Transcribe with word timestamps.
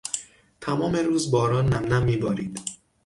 تمام 0.61 0.95
روز 0.95 1.31
باران 1.31 1.73
نمنم 1.73 2.03
میبارید. 2.03 2.59